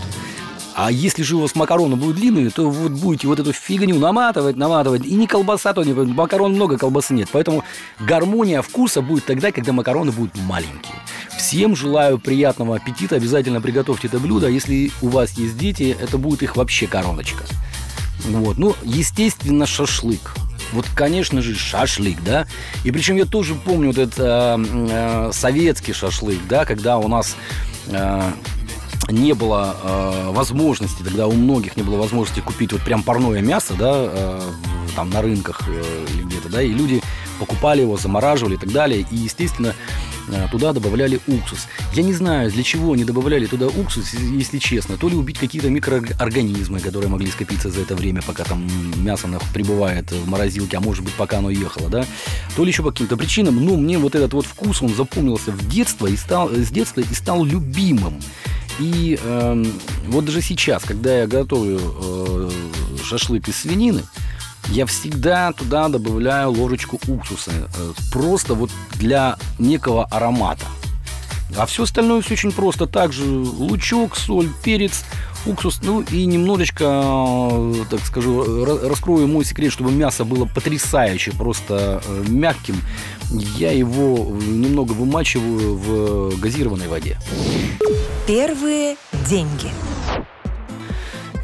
А 0.81 0.93
если 0.93 1.25
же 1.25 1.35
у 1.35 1.41
вас 1.41 1.57
макароны 1.57 1.97
будут 1.97 2.15
длинные, 2.15 2.51
то 2.51 2.71
вот 2.71 2.93
будете 2.93 3.27
вот 3.27 3.41
эту 3.41 3.53
фигню 3.53 3.99
наматывать, 3.99 4.55
наматывать. 4.55 5.05
И 5.05 5.15
не 5.15 5.27
колбаса, 5.27 5.73
то 5.73 5.83
не 5.83 5.93
макарон 5.93 6.53
много, 6.53 6.79
колбасы 6.79 7.15
нет. 7.15 7.29
Поэтому 7.33 7.65
гармония 7.99 8.63
вкуса 8.63 9.03
будет 9.03 9.25
тогда, 9.25 9.51
когда 9.51 9.73
макароны 9.73 10.13
будут 10.13 10.37
маленькие. 10.37 10.95
Всем 11.37 11.75
желаю 11.75 12.21
приятного 12.21 12.77
аппетита. 12.77 13.17
Обязательно 13.17 13.61
приготовьте 13.61 14.07
это 14.07 14.21
блюдо. 14.21 14.47
А 14.47 14.51
если 14.51 14.93
у 15.03 15.09
вас 15.09 15.33
есть 15.33 15.59
дети, 15.59 15.97
это 16.01 16.17
будет 16.17 16.45
их 16.45 16.55
вообще 16.55 16.87
короночка. 16.87 17.43
Вот. 18.29 18.57
Ну, 18.57 18.77
естественно, 18.85 19.67
шашлык. 19.67 20.37
Вот, 20.73 20.87
конечно 20.95 21.43
же, 21.43 21.57
шашлык, 21.57 22.23
да. 22.25 22.47
И 22.85 22.93
причем 22.93 23.17
я 23.17 23.25
тоже 23.25 23.57
помню 23.57 23.89
вот 23.89 23.99
этот 23.99 24.19
э, 24.21 24.57
э, 24.91 25.31
советский 25.33 25.93
шашлык, 25.93 26.39
да, 26.49 26.65
когда 26.65 26.99
у 26.99 27.09
нас 27.09 27.35
э, 27.89 28.31
не 29.11 29.33
было 29.33 29.77
э, 29.83 30.31
возможности, 30.31 31.03
тогда 31.03 31.27
у 31.27 31.33
многих 31.33 31.77
не 31.77 31.83
было 31.83 31.97
возможности 31.97 32.41
купить 32.41 32.73
вот 32.73 32.83
прям 32.83 33.03
парное 33.03 33.41
мясо, 33.41 33.75
да, 33.79 33.93
э, 33.95 34.41
там 34.95 35.11
на 35.11 35.23
рынках 35.23 35.63
э, 35.69 36.07
или 36.15 36.23
где-то, 36.25 36.49
да, 36.49 36.63
и 36.63 36.69
люди 36.69 37.03
покупали 37.39 37.83
его, 37.83 37.97
замораживали 37.97 38.55
и 38.55 38.59
так 38.59 38.73
далее, 38.73 39.07
и, 39.11 39.17
естественно, 39.17 39.75
э, 40.29 40.49
туда 40.51 40.73
добавляли 40.73 41.21
уксус. 41.27 41.69
Я 41.95 42.03
не 42.03 42.13
знаю, 42.13 42.51
для 42.51 42.63
чего 42.63 42.93
они 42.93 43.05
добавляли 43.05 43.47
туда 43.47 43.69
уксус, 43.69 44.13
если 44.15 44.59
честно. 44.59 44.97
То 44.97 45.09
ли 45.09 45.17
убить 45.17 45.39
какие-то 45.39 45.71
микроорганизмы, 45.71 46.81
которые 46.81 47.09
могли 47.09 47.31
скопиться 47.31 47.71
за 47.71 47.81
это 47.81 47.95
время, 47.95 48.23
пока 48.27 48.45
там 48.45 48.67
мясо 48.97 49.29
прибывает 49.55 50.11
в 50.11 50.29
морозилке, 50.29 50.77
а 50.77 50.81
может 50.81 51.05
быть, 51.05 51.15
пока 51.15 51.39
оно 51.39 51.51
ехало, 51.51 51.89
да. 51.89 52.05
То 52.57 52.65
ли 52.65 52.71
еще 52.71 52.83
по 52.83 52.91
каким-то 52.91 53.17
причинам. 53.17 53.65
Но 53.65 53.77
мне 53.77 53.99
вот 53.99 54.15
этот 54.15 54.35
вот 54.35 54.47
вкус, 54.47 54.83
он 54.83 54.95
запомнился 54.95 55.53
в 55.53 55.69
детство 55.69 56.07
и 56.07 56.17
стал, 56.17 56.51
с 56.51 56.71
детства 56.71 57.01
и 57.01 57.15
стал 57.15 57.45
любимым. 57.45 58.21
И 58.79 59.19
э, 59.21 59.65
вот 60.07 60.25
даже 60.25 60.41
сейчас, 60.41 60.85
когда 60.85 61.21
я 61.21 61.27
готовлю 61.27 61.81
э, 61.81 62.51
шашлык 63.05 63.49
из 63.49 63.57
свинины, 63.57 64.03
я 64.71 64.87
всегда 64.87 65.53
туда 65.53 65.89
добавляю 65.89 66.53
ложечку 66.53 67.01
уксуса. 67.09 67.51
Э, 67.51 67.93
просто 68.13 68.55
вот 68.55 68.71
для 68.95 69.37
некого 69.59 70.05
аромата. 70.07 70.67
А 71.57 71.67
все 71.67 71.85
остальное 71.85 72.21
все 72.21 72.35
очень 72.35 72.53
просто. 72.53 72.87
Также 72.87 73.25
лучок, 73.25 74.17
соль, 74.17 74.49
перец, 74.63 75.05
уксус, 75.47 75.81
ну 75.83 76.03
и 76.03 76.27
немножечко, 76.27 76.85
э, 76.85 77.85
так 77.91 78.01
скажу, 78.01 78.65
раскрою 78.65 79.27
мой 79.27 79.45
секрет, 79.45 79.73
чтобы 79.73 79.91
мясо 79.91 80.25
было 80.25 80.45
потрясающе, 80.45 81.33
просто 81.33 82.03
э, 82.05 82.25
мягким. 82.29 82.77
Я 83.31 83.73
его 83.73 84.37
немного 84.47 84.93
вымачиваю 84.93 85.77
в 85.77 86.41
газированной 86.41 86.89
воде. 86.89 87.19
Первые 88.29 88.99
деньги. 89.27 89.71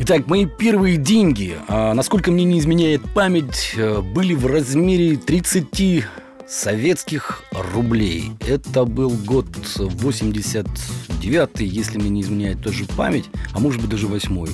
Итак, 0.00 0.26
мои 0.26 0.44
первые 0.44 0.98
деньги, 0.98 1.56
а, 1.66 1.94
насколько 1.94 2.30
мне 2.30 2.44
не 2.44 2.58
изменяет 2.58 3.00
память, 3.14 3.72
э, 3.74 4.02
были 4.02 4.34
в 4.34 4.44
размере 4.44 5.16
30 5.16 6.04
советских 6.46 7.42
рублей. 7.72 8.32
Это 8.46 8.84
был 8.84 9.08
год 9.08 9.46
89 9.78 11.60
если 11.60 11.96
мне 11.96 12.10
не 12.10 12.20
изменяет 12.20 12.62
тоже 12.62 12.84
память, 12.84 13.30
а 13.54 13.60
может 13.60 13.80
быть 13.80 13.88
даже 13.88 14.06
8 14.06 14.46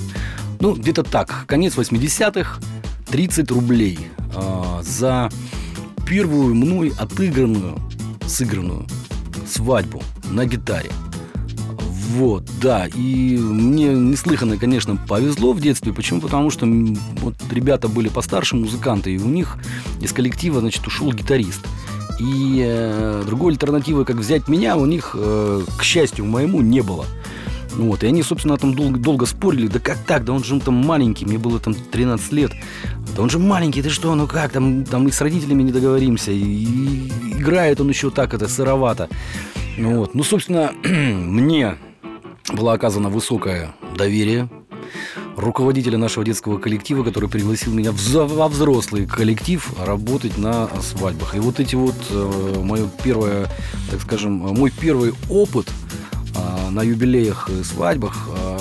Ну, 0.61 0.75
где-то 0.75 1.03
так, 1.03 1.43
конец 1.47 1.75
80-х, 1.75 2.61
30 3.07 3.51
рублей 3.51 3.99
э, 4.33 4.81
за 4.83 5.29
первую 6.07 6.55
мной 6.55 6.93
отыгранную, 6.97 7.77
сыгранную 8.25 8.87
свадьбу 9.45 10.01
на 10.29 10.45
гитаре. 10.45 10.91
Вот, 12.15 12.43
да. 12.61 12.87
И 12.87 13.37
мне 13.37 13.93
неслыханно, 13.93 14.57
конечно, 14.57 14.97
повезло 14.97 15.53
в 15.53 15.61
детстве. 15.61 15.93
Почему? 15.93 16.19
Потому 16.19 16.49
что 16.49 16.65
вот 17.21 17.35
ребята 17.49 17.87
были 17.87 18.09
постарше, 18.09 18.55
музыканты, 18.55 19.13
и 19.13 19.17
у 19.17 19.27
них 19.27 19.57
из 20.01 20.11
коллектива, 20.11 20.59
значит, 20.59 20.85
ушел 20.85 21.11
гитарист. 21.13 21.65
И 22.19 22.63
э, 22.65 23.23
другой 23.25 23.53
альтернативы, 23.53 24.05
как 24.05 24.17
взять 24.17 24.47
меня, 24.47 24.77
у 24.77 24.85
них, 24.85 25.15
э, 25.17 25.61
к 25.77 25.83
счастью 25.83 26.25
моему, 26.25 26.61
не 26.61 26.81
было. 26.81 27.05
Вот, 27.75 28.03
и 28.03 28.07
они, 28.07 28.21
собственно, 28.21 28.57
там 28.57 28.75
долго, 28.75 28.99
долго 28.99 29.25
спорили, 29.25 29.67
да 29.67 29.79
как 29.79 29.97
так, 29.99 30.25
да 30.25 30.33
он 30.33 30.43
же 30.43 30.59
там 30.59 30.73
маленький, 30.73 31.25
мне 31.25 31.37
было 31.37 31.57
там 31.57 31.73
13 31.73 32.31
лет, 32.33 32.51
да 33.15 33.23
он 33.23 33.29
же 33.29 33.39
маленький, 33.39 33.81
ты 33.81 33.89
что, 33.89 34.13
ну 34.13 34.27
как, 34.27 34.51
там, 34.51 34.83
там 34.83 35.07
и 35.07 35.11
с 35.11 35.21
родителями 35.21 35.63
не 35.63 35.71
договоримся, 35.71 36.31
и, 36.31 37.07
играет 37.37 37.79
он 37.79 37.87
еще 37.87 38.09
так, 38.09 38.33
это 38.33 38.49
сыровато. 38.49 39.07
Вот, 39.77 40.13
ну, 40.13 40.23
собственно, 40.23 40.73
мне 40.83 41.77
было 42.61 42.73
оказано 42.73 43.09
высокое 43.09 43.73
доверие 43.97 44.47
руководителя 45.35 45.97
нашего 45.97 46.23
детского 46.23 46.59
коллектива, 46.59 47.03
который 47.03 47.27
пригласил 47.27 47.73
меня 47.73 47.91
во 47.91 48.47
взрослый 48.47 49.07
коллектив 49.07 49.67
работать 49.83 50.37
на 50.37 50.69
свадьбах. 50.79 51.35
И 51.35 51.39
вот 51.39 51.59
эти 51.59 51.73
вот 51.73 51.95
э, 52.11 52.61
мое 52.61 52.87
первое, 53.03 53.47
так 53.89 54.01
скажем, 54.01 54.33
мой 54.33 54.69
первый 54.69 55.15
опыт 55.27 55.67
э, 56.35 56.69
на 56.69 56.83
юбилеях 56.83 57.49
и 57.49 57.63
свадьбах, 57.63 58.29
э, 58.29 58.57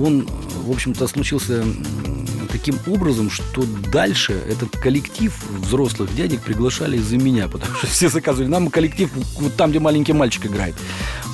он, 0.00 0.28
в 0.64 0.70
общем-то, 0.70 1.08
случился 1.08 1.64
таким 2.52 2.76
образом, 2.86 3.30
что 3.30 3.64
дальше 3.92 4.32
этот 4.32 4.76
коллектив 4.76 5.34
взрослых 5.58 6.14
дядек 6.14 6.42
приглашали 6.42 6.96
из-за 6.96 7.16
меня, 7.16 7.48
потому 7.48 7.74
что 7.76 7.86
все 7.88 8.08
заказывали 8.08 8.48
нам 8.48 8.70
коллектив 8.70 9.10
вот 9.40 9.54
там, 9.54 9.70
где 9.70 9.80
маленький 9.80 10.12
мальчик 10.12 10.46
играет. 10.46 10.74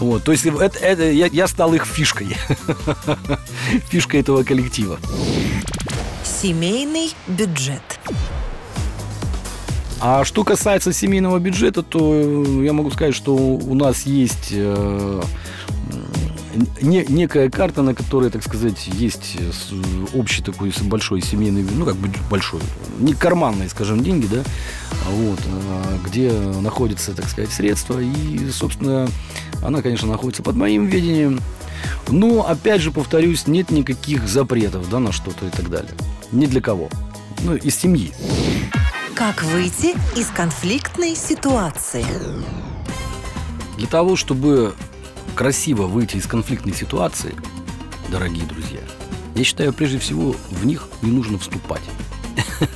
Вот, 0.04 0.23
то 0.23 0.32
есть 0.32 0.44
это, 0.44 0.78
это, 0.80 1.11
я, 1.11 1.26
я 1.28 1.49
стал 1.49 1.73
их 1.73 1.87
фишкой. 1.87 2.37
Фишкой 3.88 4.20
этого 4.20 4.44
коллектива. 4.44 4.99
Семейный 6.23 7.14
бюджет. 7.26 7.80
А 10.00 10.26
что 10.26 10.44
касается 10.44 10.92
семейного 10.92 11.38
бюджета, 11.38 11.82
то 11.82 12.14
я 12.62 12.75
могу 12.75 12.90
сказать, 12.90 13.14
что 13.14 13.34
у 13.34 13.75
нас 13.75 14.02
есть 14.02 14.49
э, 14.50 15.23
не, 16.80 17.04
некая 17.08 17.50
карта, 17.50 17.82
на 17.82 17.94
которой, 17.94 18.30
так 18.30 18.42
сказать, 18.42 18.87
есть 18.87 19.37
общий 20.14 20.42
такой 20.42 20.73
большой 20.82 21.20
семейный, 21.20 21.62
ну, 21.62 21.84
как 21.84 21.96
бы 21.96 22.08
большой, 22.30 22.61
не 22.99 23.14
карманные, 23.14 23.68
скажем, 23.68 24.02
деньги, 24.02 24.26
да, 24.26 24.42
вот, 25.08 25.40
а, 25.46 25.99
где 26.04 26.30
находятся, 26.32 27.14
так 27.14 27.28
сказать, 27.28 27.50
средства, 27.50 28.00
и, 28.00 28.50
собственно, 28.50 29.08
она, 29.62 29.82
конечно, 29.82 30.08
находится 30.08 30.42
под 30.42 30.56
моим 30.56 30.87
видением, 30.87 31.40
но, 32.08 32.46
опять 32.46 32.80
же, 32.80 32.90
повторюсь, 32.90 33.46
нет 33.46 33.70
никаких 33.70 34.28
запретов, 34.28 34.88
да, 34.90 34.99
на 34.99 35.12
что-то 35.12 35.46
и 35.46 35.50
так 35.50 35.70
далее. 35.70 35.92
Ни 36.32 36.46
для 36.46 36.61
кого. 36.61 36.88
Ну, 37.42 37.54
из 37.56 37.76
семьи. 37.76 38.12
Как 39.14 39.42
выйти 39.44 39.94
из 40.18 40.26
конфликтной 40.28 41.14
ситуации? 41.14 42.06
Для 43.76 43.87
того, 43.87 44.16
чтобы 44.16 44.75
красиво 45.34 45.86
выйти 45.86 46.16
из 46.16 46.26
конфликтной 46.26 46.74
ситуации, 46.74 47.34
дорогие 48.10 48.46
друзья, 48.46 48.80
я 49.34 49.44
считаю, 49.44 49.72
прежде 49.72 49.98
всего, 49.98 50.34
в 50.50 50.64
них 50.64 50.88
не 51.02 51.10
нужно 51.10 51.38
вступать. 51.38 51.82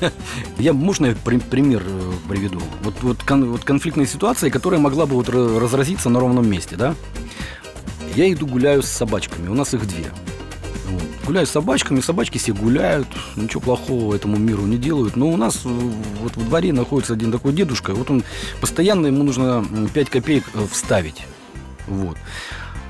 Я, 0.58 0.72
можно 0.72 1.06
я 1.06 1.14
пример 1.14 1.82
э, 1.84 2.12
приведу? 2.28 2.60
Вот, 2.82 2.94
вот, 3.02 3.22
кон, 3.22 3.44
вот 3.50 3.64
конфликтная 3.64 4.06
ситуация, 4.06 4.50
которая 4.50 4.80
могла 4.80 5.06
бы 5.06 5.14
вот 5.14 5.28
разразиться 5.28 6.08
на 6.08 6.20
ровном 6.20 6.48
месте, 6.48 6.76
да? 6.76 6.94
Я 8.14 8.30
иду 8.32 8.46
гуляю 8.46 8.82
с 8.82 8.86
собачками, 8.86 9.48
у 9.48 9.54
нас 9.54 9.74
их 9.74 9.86
две. 9.86 10.06
Гуляю 11.24 11.46
с 11.46 11.50
собачками, 11.50 12.00
собачки 12.00 12.38
все 12.38 12.52
гуляют, 12.52 13.08
ничего 13.36 13.60
плохого 13.60 14.14
этому 14.14 14.36
миру 14.36 14.62
не 14.62 14.78
делают. 14.78 15.16
Но 15.16 15.28
у 15.28 15.36
нас 15.36 15.62
э, 15.64 15.68
вот 15.68 16.36
в 16.36 16.48
дворе 16.48 16.72
находится 16.72 17.14
один 17.14 17.30
такой 17.30 17.52
дедушка, 17.52 17.94
вот 17.94 18.10
он 18.10 18.24
постоянно 18.60 19.06
ему 19.06 19.22
нужно 19.22 19.64
5 19.94 20.10
копеек 20.10 20.44
э, 20.54 20.66
вставить. 20.70 21.22
Вот. 21.88 22.16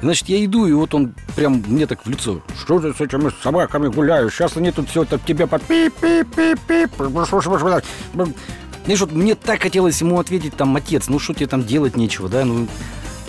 Значит, 0.01 0.29
я 0.29 0.45
иду, 0.45 0.67
и 0.67 0.73
вот 0.73 0.95
он 0.95 1.13
прям 1.35 1.63
мне 1.67 1.87
так 1.87 2.07
в 2.07 2.09
лицо. 2.09 2.41
Что 2.57 2.79
ты 2.79 2.95
с 2.95 3.01
этими 3.01 3.33
собаками 3.43 3.89
гуляешь? 3.89 4.33
Сейчас 4.33 4.57
они 4.57 4.71
тут 4.71 4.89
все 4.89 5.05
так 5.05 5.25
тебе 5.25 5.47
под 5.47 5.63
пип 5.63 5.93
пип 5.95 6.35
пип 6.35 6.61
пип 6.69 6.91
Знаешь, 6.97 9.01
вот 9.01 9.13
мне 9.13 9.35
так 9.35 9.61
хотелось 9.61 10.01
ему 10.01 10.21
ответить, 10.21 10.57
там, 10.57 10.77
отец, 10.77 11.09
ну 11.09 11.19
что 11.19 11.35
тебе 11.35 11.47
там 11.47 11.65
делать 11.65 11.97
нечего, 11.97 12.29
да? 12.29 12.45
Ну, 12.45 12.69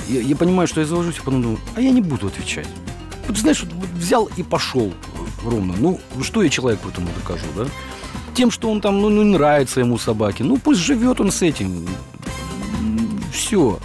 я, 0.08 0.22
я 0.22 0.36
понимаю, 0.36 0.68
что 0.68 0.80
я 0.80 0.86
завожусь, 0.86 1.18
а 1.20 1.24
потом 1.24 1.42
думаю, 1.42 1.60
а 1.76 1.82
я 1.82 1.92
не 1.92 2.02
буду 2.02 2.28
отвечать. 2.28 2.68
Вот, 3.28 3.38
знаешь, 3.38 3.64
вот, 3.64 3.74
вот 3.74 3.90
взял 3.90 4.30
и 4.38 4.44
пошел 4.44 4.94
ровно. 5.44 5.74
Ну, 5.78 6.00
что 6.22 6.44
я 6.44 6.50
человеку 6.50 6.90
этому 6.90 7.08
докажу, 7.16 7.46
да? 7.56 7.66
Тем, 8.36 8.52
что 8.52 8.72
он 8.72 8.80
там, 8.80 9.02
ну, 9.02 9.10
не 9.10 9.24
нравится 9.24 9.80
ему 9.80 9.98
собаке. 9.98 10.44
Ну, 10.44 10.58
пусть 10.58 10.80
живет 10.80 11.20
он 11.20 11.32
с 11.32 11.42
этим. 11.42 11.88
Все. 13.34 13.80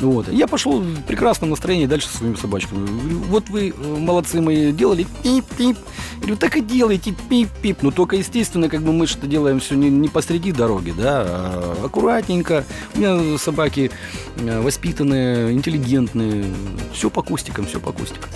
Вот. 0.00 0.28
Я 0.28 0.46
пошел 0.46 0.80
в 0.80 1.02
прекрасном 1.02 1.50
настроении 1.50 1.86
дальше 1.86 2.08
со 2.08 2.18
своими 2.18 2.34
собачками. 2.34 2.86
Говорю, 2.86 3.18
вот 3.28 3.48
вы, 3.48 3.68
э, 3.68 3.96
молодцы 3.98 4.40
мои, 4.40 4.72
делали 4.72 5.06
пип-пип. 5.22 5.76
Говорю, 6.18 6.36
так 6.36 6.56
и 6.56 6.60
делайте 6.60 7.14
пип-пип. 7.28 7.78
Но 7.82 7.90
только, 7.90 8.16
естественно, 8.16 8.68
как 8.68 8.82
бы 8.82 8.92
мы 8.92 9.06
что 9.06 9.26
делаем 9.26 9.60
все 9.60 9.74
не, 9.74 9.88
не 9.88 10.08
посреди 10.08 10.52
дороги, 10.52 10.92
да, 10.96 11.22
а 11.26 11.84
аккуратненько. 11.84 12.64
У 12.94 12.98
меня 12.98 13.38
собаки 13.38 13.90
э, 14.36 14.60
воспитанные, 14.60 15.52
интеллигентные. 15.52 16.44
Все 16.92 17.08
по 17.10 17.22
кустикам, 17.22 17.66
все 17.66 17.80
по 17.80 17.92
кустикам. 17.92 18.30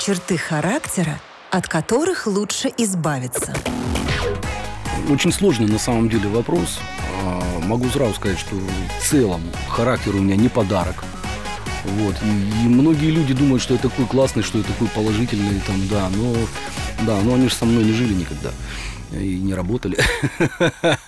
Черты 0.00 0.38
характера, 0.38 1.20
от 1.50 1.68
которых 1.68 2.26
лучше 2.26 2.72
избавиться. 2.78 3.52
Очень 5.10 5.32
сложный 5.32 5.66
на 5.66 5.78
самом 5.78 6.08
деле 6.08 6.28
вопрос. 6.28 6.78
Могу 7.70 7.88
сразу 7.88 8.14
сказать, 8.14 8.36
что 8.36 8.56
в 8.56 9.08
целом 9.08 9.40
характер 9.68 10.16
у 10.16 10.18
меня 10.18 10.34
не 10.34 10.48
подарок. 10.48 11.04
Вот. 11.84 12.16
И, 12.20 12.64
и 12.64 12.68
многие 12.68 13.12
люди 13.12 13.32
думают, 13.32 13.62
что 13.62 13.74
я 13.74 13.78
такой 13.78 14.06
классный, 14.06 14.42
что 14.42 14.58
я 14.58 14.64
такой 14.64 14.88
положительный, 14.88 15.60
там, 15.64 15.76
да, 15.88 16.08
но 16.16 16.34
да, 17.06 17.20
но 17.22 17.34
они 17.34 17.48
же 17.48 17.54
со 17.54 17.66
мной 17.66 17.84
не 17.84 17.92
жили 17.92 18.12
никогда 18.12 18.50
и 19.12 19.38
не 19.38 19.54
работали. 19.54 19.98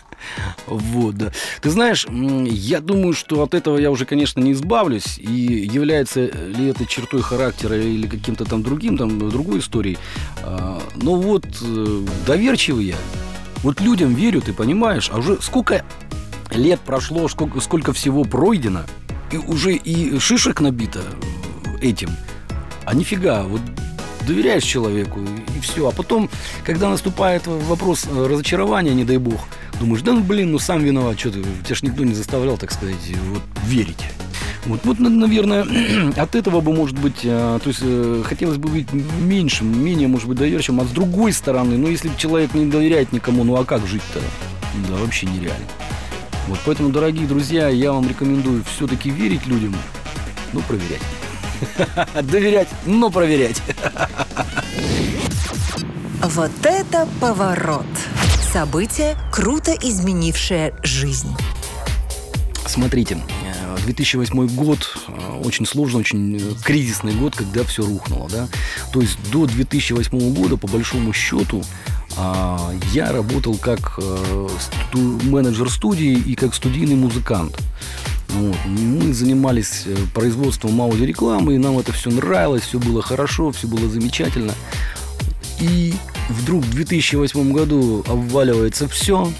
Вот, 0.68 1.16
да. 1.16 1.32
Ты 1.62 1.70
знаешь, 1.70 2.06
я 2.08 2.80
думаю, 2.80 3.12
что 3.12 3.42
от 3.42 3.54
этого 3.54 3.76
я 3.76 3.90
уже, 3.90 4.06
конечно, 4.06 4.38
не 4.38 4.52
избавлюсь. 4.52 5.18
И 5.18 5.68
является 5.68 6.26
ли 6.26 6.68
это 6.68 6.86
чертой 6.86 7.22
характера 7.22 7.76
или 7.76 8.06
каким-то 8.06 8.44
там 8.44 8.62
другим, 8.62 8.96
там, 8.96 9.28
другой 9.30 9.58
историей. 9.58 9.98
А, 10.44 10.80
Но 10.94 11.16
вот 11.16 11.44
э, 11.60 12.06
доверчивый 12.24 12.84
я. 12.84 12.96
Вот 13.64 13.80
людям 13.80 14.14
верю, 14.14 14.40
ты 14.42 14.52
понимаешь, 14.52 15.10
а 15.12 15.18
уже 15.18 15.42
сколько 15.42 15.84
лет 16.54 16.80
прошло, 16.80 17.28
сколько, 17.28 17.60
сколько 17.60 17.92
всего 17.92 18.24
пройдено, 18.24 18.82
и 19.30 19.36
уже 19.38 19.74
и 19.74 20.18
шишек 20.18 20.60
набито 20.60 21.02
этим. 21.80 22.10
А 22.84 22.94
нифига, 22.94 23.44
вот 23.44 23.60
доверяешь 24.26 24.62
человеку, 24.64 25.20
и 25.56 25.60
все. 25.60 25.88
А 25.88 25.92
потом, 25.92 26.30
когда 26.64 26.88
наступает 26.88 27.46
вопрос 27.46 28.06
э, 28.10 28.26
разочарования, 28.26 28.94
не 28.94 29.04
дай 29.04 29.18
бог, 29.18 29.40
думаешь, 29.80 30.02
да 30.02 30.12
ну 30.12 30.22
блин, 30.22 30.52
ну 30.52 30.58
сам 30.58 30.82
виноват, 30.82 31.18
что 31.18 31.30
ты, 31.30 31.42
тебя 31.64 31.74
ж 31.74 31.82
никто 31.82 32.04
не 32.04 32.14
заставлял, 32.14 32.56
так 32.56 32.70
сказать, 32.72 32.96
вот 33.32 33.42
верить. 33.64 34.04
Вот, 34.66 34.80
вот, 34.84 35.00
на- 35.00 35.08
наверное, 35.10 35.66
от 36.16 36.36
этого 36.36 36.60
бы, 36.60 36.72
может 36.72 36.96
быть, 36.98 37.20
э, 37.24 37.58
то 37.62 37.68
есть 37.68 37.80
э, 37.82 38.22
хотелось 38.24 38.58
бы 38.58 38.68
быть 38.68 38.92
меньшим, 38.92 39.84
менее, 39.84 40.08
может 40.08 40.28
быть, 40.28 40.38
доверчивым. 40.38 40.82
А 40.82 40.84
с 40.84 40.90
другой 40.90 41.32
стороны, 41.32 41.76
ну, 41.76 41.88
если 41.88 42.10
человек 42.16 42.54
не 42.54 42.66
доверяет 42.66 43.12
никому, 43.12 43.42
ну, 43.44 43.56
а 43.56 43.64
как 43.64 43.86
жить-то? 43.86 44.20
Да, 44.88 44.94
вообще 44.96 45.26
нереально. 45.26 45.66
Вот, 46.48 46.58
поэтому, 46.64 46.90
дорогие 46.90 47.26
друзья, 47.26 47.68
я 47.68 47.92
вам 47.92 48.08
рекомендую 48.08 48.64
все-таки 48.64 49.10
верить 49.10 49.46
людям, 49.46 49.74
ну, 50.52 50.60
проверять. 50.62 51.02
Доверять, 52.22 52.68
но 52.84 53.10
проверять. 53.10 53.62
Вот 56.22 56.50
это 56.64 57.08
поворот! 57.20 57.86
Событие, 58.52 59.16
круто 59.32 59.72
изменившее 59.72 60.74
жизнь. 60.82 61.34
Смотрите, 62.66 63.18
э, 63.44 63.76
2008 63.84 64.46
год 64.54 64.96
э, 65.08 65.40
очень 65.44 65.66
сложный, 65.66 66.00
очень 66.00 66.36
э, 66.36 66.40
кризисный 66.62 67.12
год, 67.14 67.34
когда 67.34 67.64
все 67.64 67.84
рухнуло, 67.84 68.28
да. 68.30 68.48
То 68.92 69.00
есть 69.00 69.18
до 69.30 69.46
2008 69.46 70.34
года, 70.34 70.56
по 70.56 70.66
большому 70.66 71.12
счету, 71.12 71.62
я 72.92 73.10
работал 73.10 73.56
как 73.56 73.98
э, 73.98 74.48
менеджер 75.24 75.70
студии 75.70 76.12
и 76.12 76.34
как 76.34 76.54
студийный 76.54 76.94
музыкант. 76.94 77.58
Вот. 78.28 78.56
Мы 78.66 79.12
занимались 79.14 79.84
э, 79.86 79.96
производством 80.14 80.80
аудиорекламы, 80.80 81.54
и 81.54 81.58
нам 81.58 81.78
это 81.78 81.92
все 81.92 82.10
нравилось, 82.10 82.62
все 82.62 82.78
было 82.78 83.02
хорошо, 83.02 83.50
все 83.52 83.66
было 83.66 83.88
замечательно. 83.88 84.52
И 85.58 85.94
вдруг 86.28 86.64
в 86.64 86.70
2008 86.70 87.52
году 87.52 88.04
обваливается 88.06 88.88
все. 88.88 89.30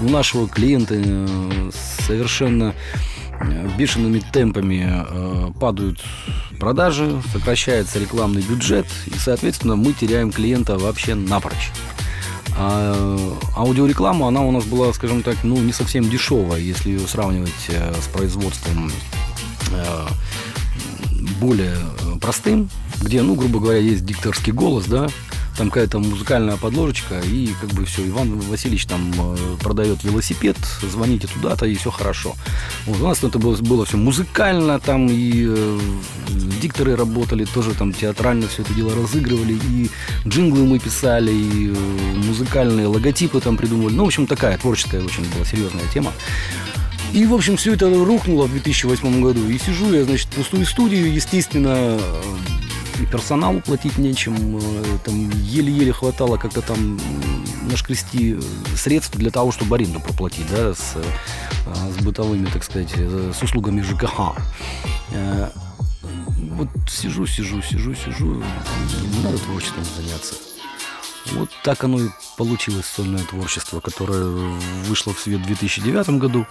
У 0.00 0.08
нашего 0.08 0.48
клиента 0.48 0.94
э, 0.96 1.70
совершенно 2.06 2.74
бешеными 3.76 4.22
темпами 4.32 5.04
падают 5.58 6.00
продажи, 6.60 7.20
сокращается 7.32 7.98
рекламный 7.98 8.42
бюджет, 8.42 8.86
и, 9.06 9.18
соответственно, 9.18 9.74
мы 9.74 9.92
теряем 9.92 10.30
клиента 10.30 10.78
вообще 10.78 11.16
напрочь. 11.16 11.72
А 12.56 13.18
аудиореклама, 13.56 14.28
она 14.28 14.42
у 14.42 14.52
нас 14.52 14.64
была, 14.64 14.92
скажем 14.92 15.22
так, 15.22 15.36
ну, 15.42 15.56
не 15.56 15.72
совсем 15.72 16.08
дешевая, 16.08 16.60
если 16.60 16.90
ее 16.90 17.00
сравнивать 17.00 17.50
э, 17.68 17.94
с 18.00 18.06
производством 18.08 18.92
э, 19.72 20.06
более 21.40 21.74
э, 21.74 22.18
простым, 22.20 22.70
где, 23.00 23.22
ну, 23.22 23.34
грубо 23.34 23.58
говоря, 23.58 23.78
есть 23.78 24.04
дикторский 24.04 24.52
голос, 24.52 24.86
да, 24.86 25.08
там 25.56 25.70
какая-то 25.70 25.98
музыкальная 25.98 26.56
подложечка, 26.56 27.20
и 27.20 27.52
как 27.60 27.70
бы 27.70 27.84
все, 27.84 28.06
Иван 28.06 28.38
Васильевич 28.40 28.86
там 28.86 29.12
э, 29.16 29.56
продает 29.60 30.02
велосипед, 30.02 30.56
звоните 30.82 31.28
туда-то, 31.28 31.66
и 31.66 31.74
все 31.74 31.90
хорошо. 31.90 32.34
Вот, 32.86 33.00
у 33.00 33.04
нас 33.04 33.22
это 33.22 33.38
было, 33.38 33.56
было 33.56 33.84
все 33.84 33.96
музыкально, 33.96 34.80
там 34.80 35.06
и 35.08 35.46
э, 35.46 35.80
дикторы 36.60 36.96
работали, 36.96 37.44
тоже 37.44 37.74
там 37.74 37.92
театрально 37.92 38.48
все 38.48 38.62
это 38.62 38.74
дело 38.74 38.94
разыгрывали, 38.94 39.54
и 39.54 39.90
джинглы 40.26 40.64
мы 40.64 40.78
писали, 40.78 41.30
и 41.30 41.70
э, 41.70 42.16
музыкальные 42.26 42.86
логотипы 42.86 43.40
там 43.40 43.56
придумывали. 43.56 43.94
Ну, 43.94 44.04
в 44.04 44.06
общем, 44.06 44.26
такая 44.26 44.56
творческая 44.58 45.02
очень 45.02 45.24
была 45.32 45.44
серьезная 45.44 45.84
тема. 45.92 46.12
И, 47.12 47.24
в 47.26 47.34
общем, 47.34 47.56
все 47.56 47.74
это 47.74 47.88
рухнуло 47.88 48.46
в 48.46 48.50
2008 48.50 49.22
году. 49.22 49.48
И 49.48 49.58
сижу 49.58 49.92
я, 49.92 50.04
значит, 50.04 50.28
пустую 50.28 50.66
студию, 50.66 51.12
естественно, 51.12 51.98
э, 51.98 52.22
и 53.00 53.06
персоналу 53.06 53.60
платить 53.60 53.98
нечем, 53.98 54.58
э, 54.58 54.84
там 55.04 55.30
еле-еле 55.30 55.92
хватало 55.92 56.36
как-то 56.36 56.62
там 56.62 56.98
нашкрести 57.70 58.38
средств 58.76 59.16
для 59.16 59.30
того, 59.30 59.52
чтобы 59.52 59.76
аренду 59.76 60.00
проплатить, 60.00 60.46
да, 60.50 60.74
с, 60.74 60.96
с 61.66 62.02
бытовыми, 62.04 62.46
так 62.46 62.62
сказать, 62.62 62.92
с 62.92 63.42
услугами 63.42 63.80
ЖКХ. 63.80 64.36
Вот 66.54 66.68
сижу, 66.88 67.26
сижу, 67.26 67.60
сижу, 67.62 67.94
сижу, 67.94 68.42
надо 69.24 69.38
творчеством 69.38 69.84
заняться. 69.96 70.34
Вот 71.32 71.50
так 71.64 71.82
оно 71.82 72.00
и 72.00 72.08
получилось, 72.36 72.86
сольное 72.86 73.24
творчество, 73.24 73.80
которое 73.80 74.24
вышло 74.86 75.12
в 75.12 75.18
свет 75.18 75.40
в 75.40 75.46
2009 75.46 76.10
году. 76.10 76.46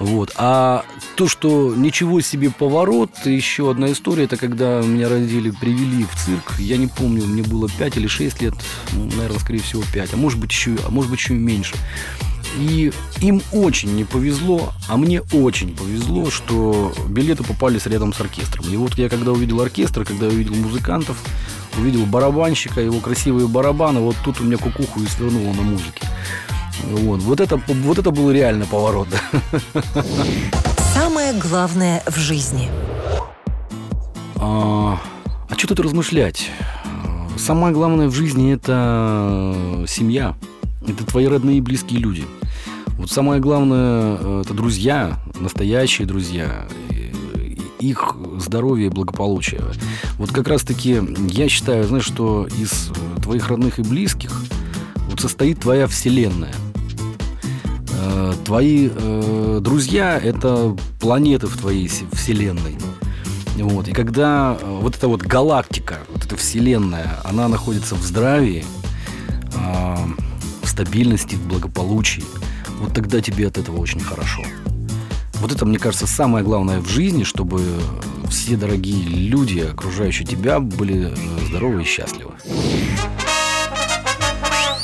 Вот. 0.00 0.32
А 0.36 0.84
то, 1.14 1.28
что 1.28 1.72
ничего 1.76 2.20
себе 2.20 2.50
поворот, 2.50 3.10
еще 3.24 3.70
одна 3.70 3.92
история, 3.92 4.24
это 4.24 4.36
когда 4.36 4.80
меня 4.80 5.08
родители 5.08 5.50
привели 5.50 6.04
в 6.04 6.16
цирк, 6.16 6.58
я 6.58 6.76
не 6.76 6.88
помню, 6.88 7.24
мне 7.24 7.42
было 7.42 7.68
5 7.68 7.96
или 7.98 8.08
6 8.08 8.42
лет, 8.42 8.54
ну, 8.92 9.04
наверное, 9.04 9.38
скорее 9.38 9.60
всего 9.60 9.84
5, 9.92 10.14
а 10.14 10.16
может 10.16 10.40
быть 10.40 10.50
еще, 10.50 10.76
а 10.84 10.90
может 10.90 11.10
быть 11.10 11.20
еще 11.20 11.34
и 11.34 11.38
меньше. 11.38 11.76
И 12.58 12.92
им 13.20 13.42
очень 13.52 13.94
не 13.96 14.04
повезло, 14.04 14.72
а 14.88 14.96
мне 14.96 15.22
очень 15.32 15.76
повезло, 15.76 16.30
что 16.30 16.92
билеты 17.08 17.42
попались 17.42 17.86
рядом 17.86 18.12
с 18.12 18.20
оркестром. 18.20 18.66
И 18.72 18.76
вот 18.76 18.94
я 18.96 19.08
когда 19.08 19.32
увидел 19.32 19.60
оркестр, 19.60 20.04
когда 20.04 20.26
увидел 20.26 20.54
музыкантов, 20.54 21.16
увидел 21.76 22.06
барабанщика, 22.06 22.80
его 22.80 23.00
красивые 23.00 23.48
барабаны, 23.48 24.00
вот 24.00 24.16
тут 24.24 24.40
у 24.40 24.44
меня 24.44 24.56
кукуху 24.56 25.00
и 25.00 25.06
свернуло 25.06 25.52
на 25.52 25.62
музыке. 25.62 26.06
Вот, 26.90 27.20
вот, 27.22 27.40
это, 27.40 27.60
вот 27.66 27.98
это 27.98 28.10
был 28.10 28.30
реально 28.30 28.66
поворот. 28.66 29.08
Самое 30.92 31.32
главное 31.32 32.02
в 32.06 32.16
жизни. 32.16 32.68
А, 34.36 35.00
а 35.48 35.54
что 35.56 35.68
тут 35.68 35.80
размышлять? 35.80 36.50
Самое 37.36 37.74
главное 37.74 38.08
в 38.08 38.14
жизни 38.14 38.52
это 38.52 39.84
семья. 39.88 40.36
Это 40.86 41.04
твои 41.04 41.26
родные 41.26 41.58
и 41.58 41.60
близкие 41.60 41.98
люди. 41.98 42.24
Вот 42.98 43.10
самое 43.10 43.40
главное 43.40 44.16
э, 44.20 44.42
это 44.44 44.54
друзья, 44.54 45.18
настоящие 45.40 46.06
друзья, 46.06 46.66
их 47.80 48.16
здоровье 48.38 48.86
и 48.86 48.90
благополучие. 48.90 49.60
Вот 50.18 50.30
как 50.30 50.48
раз-таки 50.48 51.00
я 51.28 51.48
считаю, 51.48 51.84
знаешь, 51.84 52.04
что 52.04 52.46
из 52.58 52.90
э, 52.90 53.20
твоих 53.22 53.48
родных 53.48 53.78
и 53.78 53.82
близких 53.82 54.32
вот 55.08 55.20
состоит 55.20 55.60
твоя 55.60 55.86
вселенная. 55.86 56.54
Э, 58.00 58.32
Твои 58.44 58.90
э, 58.92 59.58
друзья– 59.62 60.18
это 60.22 60.76
планеты 61.00 61.46
в 61.46 61.56
твоей 61.56 61.88
се- 61.88 62.06
вселенной. 62.12 62.76
Вот. 63.56 63.88
И 63.88 63.92
когда 63.92 64.56
э, 64.60 64.78
вот 64.82 64.96
эта 64.96 65.08
вот 65.08 65.22
галактика, 65.22 65.98
вот 66.12 66.24
эта 66.24 66.36
вселенная, 66.36 67.18
она 67.24 67.48
находится 67.48 67.94
в 67.94 68.02
здравии, 68.02 68.64
а, 69.56 69.98
в 70.62 70.68
стабильности, 70.68 71.36
в 71.36 71.46
благополучии, 71.46 72.24
вот 72.84 72.92
тогда 72.92 73.20
тебе 73.20 73.48
от 73.48 73.56
этого 73.58 73.78
очень 73.78 74.00
хорошо. 74.00 74.42
Вот 75.34 75.52
это, 75.52 75.64
мне 75.66 75.78
кажется, 75.78 76.06
самое 76.06 76.44
главное 76.44 76.80
в 76.80 76.88
жизни, 76.88 77.24
чтобы 77.24 77.62
все 78.30 78.56
дорогие 78.56 79.02
люди, 79.02 79.60
окружающие 79.60 80.26
тебя, 80.26 80.60
были 80.60 81.12
э, 81.12 81.46
здоровы 81.48 81.82
и 81.82 81.84
счастливы. 81.84 82.32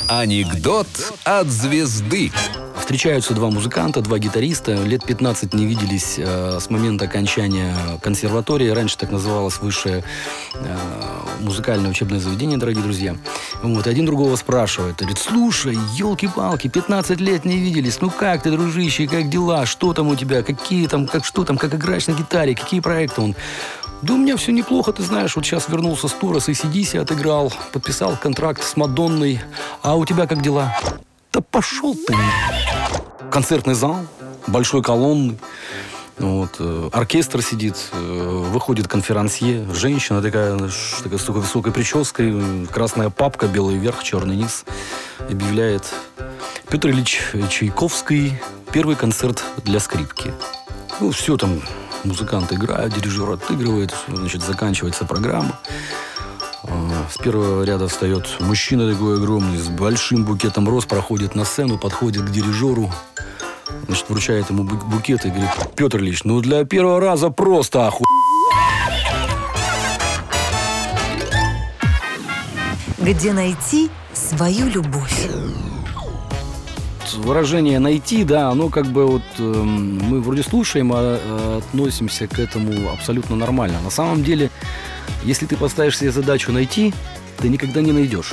Анекдот 0.07 0.87
от 1.23 1.47
звезды. 1.47 2.31
Встречаются 2.91 3.33
два 3.33 3.49
музыканта, 3.49 4.01
два 4.01 4.19
гитариста. 4.19 4.73
Лет 4.73 5.05
15 5.05 5.53
не 5.53 5.65
виделись 5.65 6.15
э, 6.17 6.59
с 6.59 6.69
момента 6.69 7.05
окончания 7.05 7.73
консерватории. 8.01 8.67
Раньше 8.67 8.97
так 8.97 9.11
называлось 9.11 9.59
высшее 9.61 10.03
э, 10.55 10.77
музыкальное 11.39 11.89
учебное 11.89 12.19
заведение, 12.19 12.57
дорогие 12.57 12.83
друзья. 12.83 13.15
Вот, 13.63 13.87
один 13.87 14.05
другого 14.05 14.35
спрашивает. 14.35 14.97
Говорит, 14.97 15.19
слушай, 15.19 15.77
елки-палки, 15.95 16.67
15 16.67 17.21
лет 17.21 17.45
не 17.45 17.59
виделись. 17.59 18.01
Ну 18.01 18.09
как 18.09 18.43
ты, 18.43 18.51
дружище, 18.51 19.07
как 19.07 19.29
дела? 19.29 19.65
Что 19.65 19.93
там 19.93 20.09
у 20.09 20.15
тебя? 20.17 20.43
Какие 20.43 20.87
там, 20.87 21.07
как 21.07 21.23
что 21.23 21.45
там, 21.45 21.57
как 21.57 21.73
играешь 21.73 22.07
на 22.07 22.11
гитаре? 22.11 22.55
Какие 22.55 22.81
проекты? 22.81 23.21
Он, 23.21 23.35
да 24.01 24.15
у 24.15 24.17
меня 24.17 24.35
все 24.35 24.51
неплохо, 24.51 24.91
ты 24.91 25.03
знаешь. 25.03 25.37
Вот 25.37 25.45
сейчас 25.45 25.69
вернулся 25.69 26.09
с 26.09 26.11
тура, 26.11 26.41
с 26.41 26.49
ACDC 26.49 26.99
отыграл, 26.99 27.53
подписал 27.71 28.17
контракт 28.17 28.61
с 28.61 28.75
Мадонной. 28.75 29.39
А 29.81 29.95
у 29.95 30.05
тебя 30.05 30.27
как 30.27 30.41
дела? 30.41 30.75
Да 31.31 31.39
пошел 31.39 31.95
ты. 31.95 32.15
Концертный 33.31 33.73
зал, 33.73 34.05
большой 34.47 34.83
колонны. 34.83 35.37
Вот, 36.17 36.57
э, 36.59 36.89
оркестр 36.91 37.41
сидит, 37.41 37.77
э, 37.93 37.97
выходит 37.97 38.87
конферансье, 38.87 39.65
женщина 39.73 40.21
такая, 40.21 40.57
такая 41.03 41.17
с 41.17 41.23
такой 41.23 41.41
высокой 41.41 41.71
прической, 41.71 42.67
красная 42.67 43.09
папка, 43.09 43.47
белый 43.47 43.77
верх, 43.77 44.03
черный 44.03 44.35
низ, 44.35 44.65
объявляет 45.27 45.83
Петр 46.69 46.89
Ильич 46.89 47.21
Чайковский, 47.49 48.39
первый 48.71 48.95
концерт 48.95 49.43
для 49.63 49.79
скрипки. 49.79 50.31
Ну, 50.99 51.09
все 51.11 51.37
там, 51.37 51.61
музыканты 52.03 52.55
играют, 52.55 52.93
дирижер 52.93 53.31
отыгрывает, 53.31 53.95
значит, 54.07 54.43
заканчивается 54.43 55.05
программа. 55.05 55.59
А, 56.63 57.07
С 57.09 57.17
первого 57.17 57.63
ряда 57.63 57.87
встает 57.87 58.37
мужчина 58.39 58.91
такой 58.91 59.17
огромный, 59.17 59.57
с 59.57 59.67
большим 59.67 60.25
букетом 60.25 60.69
роз, 60.69 60.85
проходит 60.85 61.35
на 61.35 61.45
сцену, 61.45 61.77
подходит 61.77 62.23
к 62.23 62.31
дирижеру, 62.31 62.91
значит, 63.87 64.09
вручает 64.09 64.49
ему 64.49 64.63
бу- 64.63 64.85
букет 64.85 65.25
и 65.25 65.29
говорит, 65.29 65.49
Петр 65.75 65.99
Ильич, 65.99 66.23
ну 66.23 66.39
для 66.41 66.63
первого 66.65 66.99
раза 66.99 67.29
просто 67.29 67.87
оху... 67.87 68.03
Где 72.99 73.33
найти 73.33 73.89
свою 74.13 74.67
любовь? 74.67 75.27
Выражение 77.17 77.77
«найти», 77.79 78.23
да, 78.23 78.49
оно 78.49 78.69
как 78.69 78.85
бы 78.85 79.05
вот 79.05 79.21
эм, 79.37 79.99
мы 79.99 80.21
вроде 80.21 80.43
слушаем, 80.43 80.91
а 80.93 81.19
э, 81.21 81.57
относимся 81.57 82.25
к 82.25 82.39
этому 82.39 82.89
абсолютно 82.89 83.35
нормально. 83.35 83.81
На 83.83 83.89
самом 83.89 84.23
деле, 84.23 84.49
если 85.23 85.45
ты 85.45 85.57
поставишь 85.57 85.97
себе 85.97 86.11
задачу 86.11 86.51
найти, 86.51 86.93
ты 87.37 87.49
никогда 87.49 87.81
не 87.81 87.91
найдешь. 87.91 88.31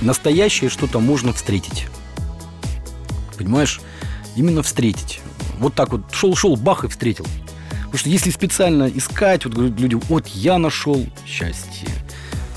Настоящее 0.00 0.70
что-то 0.70 1.00
можно 1.00 1.32
встретить. 1.32 1.86
Понимаешь? 3.36 3.80
Именно 4.36 4.62
встретить. 4.62 5.20
Вот 5.58 5.74
так 5.74 5.90
вот 5.90 6.02
шел-шел, 6.12 6.56
бах 6.56 6.84
и 6.84 6.88
встретил. 6.88 7.26
Потому 7.84 7.98
что 7.98 8.08
если 8.10 8.30
специально 8.30 8.88
искать, 8.88 9.44
вот 9.44 9.54
говорят 9.54 9.80
люди, 9.80 9.94
вот 10.08 10.26
я 10.28 10.58
нашел 10.58 11.06
счастье. 11.26 11.88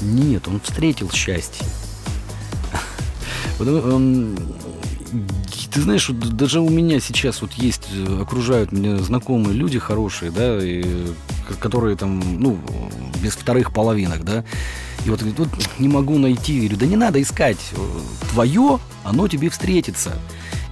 Нет, 0.02 0.48
он 0.48 0.60
встретил 0.60 1.10
счастье. 1.12 1.66
Эм, 3.60 4.38
ты 5.74 5.82
знаешь, 5.82 6.10
вот 6.10 6.20
даже 6.36 6.60
у 6.60 6.70
меня 6.70 7.00
сейчас 7.00 7.42
вот 7.42 7.54
есть, 7.54 7.88
э, 7.94 8.22
окружают 8.22 8.72
меня 8.72 8.98
знакомые 8.98 9.54
люди 9.54 9.80
хорошие, 9.80 10.32
да, 10.32 10.58
и, 10.62 10.86
которые 11.60 11.96
там, 11.96 12.22
ну, 12.40 12.60
без 13.22 13.34
вторых 13.34 13.74
половинок, 13.74 14.24
да, 14.24 14.44
и 15.06 15.10
вот, 15.10 15.20
говорит, 15.20 15.40
вот 15.40 15.50
не 15.80 15.88
могу 15.88 16.18
найти, 16.18 16.54
Я 16.54 16.60
говорю, 16.62 16.78
да 16.78 16.86
не 16.86 16.96
надо 16.96 17.22
искать, 17.22 17.58
э, 17.72 17.76
твое, 18.32 18.80
оно 19.04 19.28
тебе 19.28 19.50
встретится. 19.50 20.14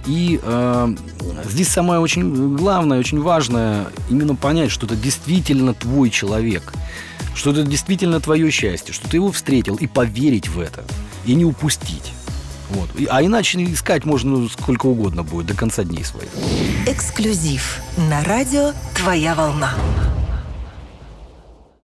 И 0.06 0.40
э, 0.42 0.94
здесь 1.44 1.68
самое 1.68 2.00
очень 2.00 2.56
главное, 2.56 2.98
очень 2.98 3.20
важное 3.20 3.88
именно 4.08 4.34
понять, 4.34 4.70
что 4.70 4.86
это 4.86 4.96
действительно 4.96 5.74
твой 5.74 6.10
человек, 6.10 6.72
что 7.34 7.50
это 7.50 7.62
действительно 7.62 8.20
твое 8.20 8.50
счастье, 8.50 8.94
что 8.94 9.08
ты 9.08 9.18
его 9.18 9.30
встретил, 9.30 9.76
и 9.76 9.86
поверить 9.86 10.48
в 10.48 10.58
это, 10.58 10.84
и 11.26 11.34
не 11.34 11.44
упустить. 11.44 12.12
Вот. 12.70 12.90
А 13.08 13.22
иначе 13.22 13.62
искать 13.64 14.04
можно 14.04 14.48
сколько 14.48 14.86
угодно 14.86 15.22
будет, 15.22 15.46
до 15.46 15.54
конца 15.54 15.84
дней 15.84 16.04
своих. 16.04 16.30
Эксклюзив 16.86 17.80
на 17.96 18.22
радио 18.24 18.72
«Твоя 18.94 19.34
волна». 19.34 19.74